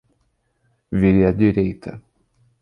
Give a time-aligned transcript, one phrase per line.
[1.01, 1.91] Vire à direita.